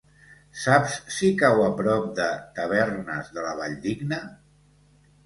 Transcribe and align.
Saps 0.59 0.93
si 1.17 1.27
cau 1.41 1.61
a 1.65 1.67
prop 1.81 2.07
de 2.19 2.25
Tavernes 2.61 3.29
de 3.37 3.45
la 3.49 3.53
Valldigna? 3.61 4.19